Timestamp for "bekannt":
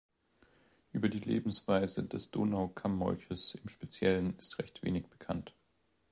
5.05-5.53